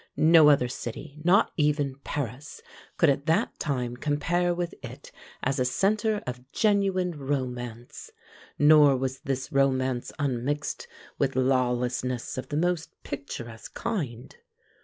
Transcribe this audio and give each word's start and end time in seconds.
No 0.17 0.49
other 0.49 0.67
city, 0.67 1.19
not 1.23 1.51
even 1.57 1.99
Paris, 2.03 2.63
could 2.97 3.11
at 3.11 3.27
that 3.27 3.59
time 3.59 3.95
compare 3.95 4.51
with 4.51 4.73
it 4.83 5.11
as 5.43 5.59
a 5.59 5.63
center 5.63 6.23
of 6.25 6.51
genuine 6.51 7.11
romance, 7.15 8.09
nor 8.57 8.97
was 8.97 9.19
this 9.19 9.51
romance 9.51 10.11
unmixed 10.17 10.87
with 11.19 11.35
lawlessness 11.35 12.35
of 12.35 12.49
the 12.49 12.57
most 12.57 12.89
picturesque 13.03 13.75
kind. 13.75 14.37